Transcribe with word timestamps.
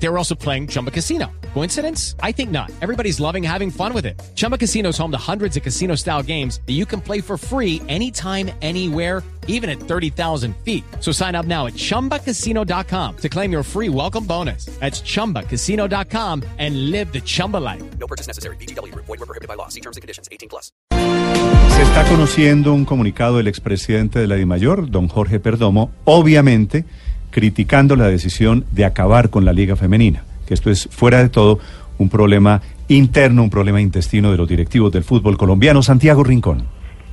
They 0.00 0.08
were 0.08 0.18
also 0.18 0.34
playing 0.34 0.68
Chumba 0.68 0.90
Casino. 0.90 1.26
Coincidence? 1.54 2.14
I 2.22 2.32
think 2.32 2.50
not. 2.50 2.70
Everybody's 2.80 3.18
loving 3.20 3.42
having 3.42 3.70
fun 3.70 3.92
with 3.92 4.06
it. 4.06 4.20
Chumba 4.34 4.56
Casino 4.56 4.90
is 4.90 4.98
home 4.98 5.10
to 5.10 5.18
hundreds 5.18 5.56
of 5.56 5.62
casino 5.62 5.96
style 5.96 6.22
games 6.22 6.60
that 6.66 6.74
you 6.74 6.86
can 6.86 7.00
play 7.00 7.20
for 7.20 7.36
free 7.36 7.82
anytime, 7.88 8.50
anywhere, 8.62 9.24
even 9.48 9.68
at 9.68 9.80
30,000 9.80 10.54
feet. 10.64 10.84
So 11.00 11.10
sign 11.10 11.34
up 11.34 11.46
now 11.46 11.66
at 11.66 11.74
chumbacasino.com 11.74 13.16
to 13.16 13.28
claim 13.28 13.50
your 13.50 13.64
free 13.64 13.88
welcome 13.88 14.24
bonus. 14.24 14.66
That's 14.78 15.00
chumbacasino.com 15.00 16.44
and 16.58 16.90
live 16.90 17.12
the 17.12 17.20
Chumba 17.20 17.56
life. 17.56 17.82
No 17.98 18.06
purchase 18.06 18.28
necessary. 18.28 18.56
BGW. 18.56 18.94
Void 18.94 19.08
were 19.08 19.26
prohibited 19.26 19.48
by 19.48 19.54
law. 19.54 19.68
See 19.68 19.80
terms 19.80 19.96
and 19.96 20.02
conditions. 20.02 20.28
18 20.30 20.48
plus. 20.48 20.70
Se 20.90 21.82
está 21.84 22.04
conociendo 22.08 22.74
un 22.74 22.84
comunicado 22.84 23.36
del 23.36 23.46
expresidente 23.46 24.18
de 24.18 24.26
la 24.26 24.34
DIMAYOR, 24.34 24.90
don 24.90 25.06
Jorge 25.06 25.38
Perdomo, 25.38 25.92
obviamente 26.04 26.84
criticando 27.30 27.96
la 27.96 28.08
decisión 28.08 28.64
de 28.72 28.84
acabar 28.84 29.30
con 29.30 29.44
la 29.44 29.52
Liga 29.52 29.76
Femenina, 29.76 30.24
que 30.46 30.54
esto 30.54 30.70
es 30.70 30.88
fuera 30.90 31.22
de 31.22 31.28
todo 31.28 31.58
un 31.98 32.08
problema 32.08 32.62
interno, 32.88 33.42
un 33.42 33.50
problema 33.50 33.80
intestino 33.80 34.30
de 34.30 34.38
los 34.38 34.48
directivos 34.48 34.92
del 34.92 35.04
fútbol 35.04 35.36
colombiano. 35.36 35.82
Santiago 35.82 36.24
Rincón. 36.24 36.62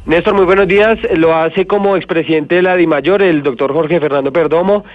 Néstor, 0.05 0.35
muy 0.35 0.45
buenos 0.45 0.67
días. 0.67 0.99
Lo 1.15 1.35
hace 1.35 1.65
como 1.65 1.97
expresidente 1.97 2.55
de 2.55 2.61
la 2.61 2.75
DIMAYOR, 2.75 3.23
el 3.23 3.41
doctor 3.41 3.73
Jorge 3.73 3.99
Fernando 3.99 4.31
Perdomo, 4.31 4.85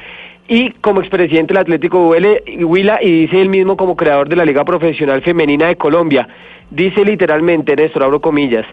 y 0.46 0.70
como 0.80 1.00
expresidente 1.00 1.52
del 1.52 1.62
Atlético 1.62 2.08
Huila, 2.08 3.02
y 3.02 3.22
dice 3.22 3.40
él 3.40 3.48
mismo 3.48 3.76
como 3.76 3.96
creador 3.96 4.28
de 4.28 4.36
la 4.36 4.44
Liga 4.44 4.64
Profesional 4.64 5.22
Femenina 5.22 5.66
de 5.66 5.76
Colombia. 5.76 6.28
Dice 6.70 7.04
literalmente, 7.04 7.74
Néstor, 7.74 8.04
abro 8.04 8.20
comillas, 8.20 8.64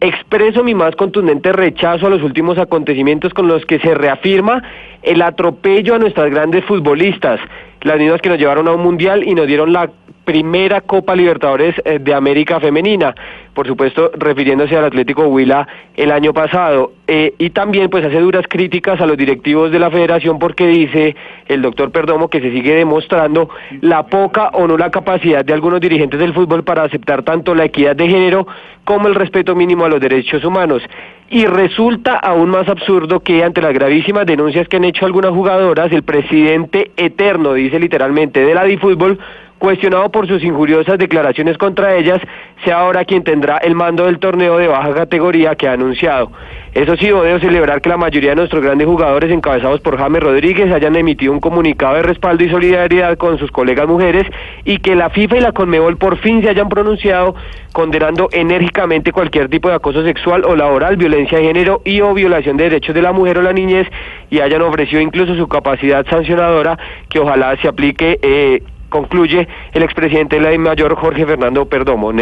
expreso 0.00 0.64
mi 0.64 0.74
más 0.74 0.96
contundente 0.96 1.52
rechazo 1.52 2.06
a 2.06 2.10
los 2.10 2.22
últimos 2.22 2.58
acontecimientos 2.58 3.34
con 3.34 3.48
los 3.48 3.64
que 3.66 3.78
se 3.80 3.94
reafirma 3.94 4.62
el 5.02 5.22
atropello 5.22 5.94
a 5.94 5.98
nuestras 5.98 6.30
grandes 6.30 6.64
futbolistas, 6.64 7.40
las 7.82 7.98
mismas 7.98 8.20
que 8.20 8.30
nos 8.30 8.38
llevaron 8.38 8.68
a 8.68 8.72
un 8.72 8.82
mundial 8.82 9.22
y 9.26 9.34
nos 9.34 9.46
dieron 9.46 9.72
la 9.72 9.90
primera 10.30 10.80
Copa 10.82 11.16
Libertadores 11.16 11.74
eh, 11.84 11.98
de 11.98 12.14
América 12.14 12.60
Femenina, 12.60 13.12
por 13.52 13.66
supuesto 13.66 14.12
refiriéndose 14.16 14.76
al 14.76 14.84
Atlético 14.84 15.26
Huila 15.26 15.66
el 15.96 16.12
año 16.12 16.32
pasado. 16.32 16.92
Eh, 17.08 17.34
y 17.38 17.50
también 17.50 17.90
pues 17.90 18.04
hace 18.06 18.20
duras 18.20 18.44
críticas 18.48 19.00
a 19.00 19.06
los 19.06 19.16
directivos 19.16 19.72
de 19.72 19.80
la 19.80 19.90
federación 19.90 20.38
porque 20.38 20.68
dice 20.68 21.16
el 21.48 21.62
doctor 21.62 21.90
Perdomo 21.90 22.30
que 22.30 22.40
se 22.40 22.52
sigue 22.52 22.76
demostrando 22.76 23.50
la 23.80 24.06
poca 24.06 24.50
o 24.50 24.68
no 24.68 24.78
la 24.78 24.92
capacidad 24.92 25.44
de 25.44 25.52
algunos 25.52 25.80
dirigentes 25.80 26.20
del 26.20 26.32
fútbol 26.32 26.62
para 26.62 26.84
aceptar 26.84 27.24
tanto 27.24 27.52
la 27.56 27.64
equidad 27.64 27.96
de 27.96 28.08
género 28.08 28.46
como 28.84 29.08
el 29.08 29.16
respeto 29.16 29.56
mínimo 29.56 29.84
a 29.84 29.88
los 29.88 30.00
derechos 30.00 30.44
humanos. 30.44 30.80
Y 31.28 31.46
resulta 31.46 32.14
aún 32.14 32.50
más 32.50 32.68
absurdo 32.68 33.18
que 33.18 33.42
ante 33.42 33.60
las 33.60 33.74
gravísimas 33.74 34.26
denuncias 34.26 34.68
que 34.68 34.76
han 34.76 34.84
hecho 34.84 35.06
algunas 35.06 35.32
jugadoras, 35.32 35.90
el 35.92 36.04
presidente 36.04 36.92
eterno, 36.96 37.54
dice 37.54 37.80
literalmente, 37.80 38.44
de 38.44 38.54
la 38.54 38.64
DiFútbol, 38.64 39.18
cuestionado 39.60 40.08
por 40.08 40.26
sus 40.26 40.42
injuriosas 40.42 40.98
declaraciones 40.98 41.58
contra 41.58 41.94
ellas, 41.94 42.18
sea 42.64 42.80
ahora 42.80 43.04
quien 43.04 43.22
tendrá 43.22 43.58
el 43.58 43.74
mando 43.74 44.06
del 44.06 44.18
torneo 44.18 44.56
de 44.56 44.66
baja 44.66 44.92
categoría 44.94 45.54
que 45.54 45.68
ha 45.68 45.74
anunciado. 45.74 46.32
Eso 46.72 46.96
sí, 46.96 47.06
debo 47.06 47.38
celebrar 47.40 47.80
que 47.82 47.88
la 47.88 47.96
mayoría 47.96 48.30
de 48.30 48.36
nuestros 48.36 48.62
grandes 48.62 48.86
jugadores, 48.86 49.30
encabezados 49.30 49.80
por 49.80 49.98
James 49.98 50.22
Rodríguez, 50.22 50.72
hayan 50.72 50.96
emitido 50.96 51.32
un 51.32 51.40
comunicado 51.40 51.96
de 51.96 52.02
respaldo 52.02 52.42
y 52.42 52.48
solidaridad 52.48 53.18
con 53.18 53.38
sus 53.38 53.50
colegas 53.50 53.86
mujeres 53.86 54.24
y 54.64 54.78
que 54.78 54.94
la 54.94 55.10
FIFA 55.10 55.36
y 55.36 55.40
la 55.40 55.52
Conmebol 55.52 55.98
por 55.98 56.16
fin 56.18 56.42
se 56.42 56.48
hayan 56.48 56.68
pronunciado 56.68 57.34
condenando 57.72 58.28
enérgicamente 58.32 59.12
cualquier 59.12 59.48
tipo 59.48 59.68
de 59.68 59.74
acoso 59.74 60.02
sexual 60.04 60.44
o 60.44 60.56
laboral, 60.56 60.96
violencia 60.96 61.38
de 61.38 61.44
género 61.44 61.82
y 61.84 62.00
o 62.00 62.14
violación 62.14 62.56
de 62.56 62.64
derechos 62.64 62.94
de 62.94 63.02
la 63.02 63.12
mujer 63.12 63.38
o 63.38 63.42
la 63.42 63.52
niñez 63.52 63.86
y 64.30 64.40
hayan 64.40 64.62
ofrecido 64.62 65.02
incluso 65.02 65.34
su 65.34 65.48
capacidad 65.48 66.06
sancionadora 66.06 66.78
que 67.10 67.18
ojalá 67.18 67.56
se 67.58 67.68
aplique. 67.68 68.18
Eh, 68.22 68.62
concluye 68.90 69.48
el 69.72 69.82
expresidente 69.82 70.36
de 70.38 70.42
la 70.42 70.58
mayor 70.58 70.94
Jorge 70.96 71.24
Fernando 71.24 71.64
Perdomo. 71.64 72.12